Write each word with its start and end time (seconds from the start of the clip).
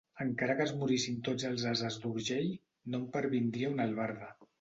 Encara 0.23 0.53
que 0.59 0.63
es 0.69 0.71
morissin 0.77 1.19
tots 1.27 1.45
els 1.49 1.65
ases 1.73 1.97
d'Urgell, 2.05 2.49
no 2.95 3.01
em 3.01 3.05
pervindria 3.17 3.71
una 3.75 3.87
albarda. 3.91 4.33